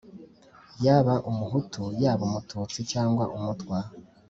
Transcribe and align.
yaba 0.85 1.15
umuhutu, 1.29 1.83
yaba 2.03 2.21
umututsi 2.29 2.79
cyangwa 2.91 3.23
umutwa 3.37 3.77